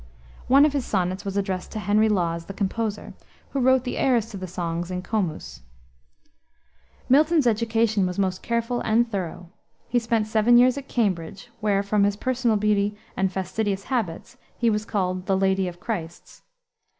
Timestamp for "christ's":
15.79-16.41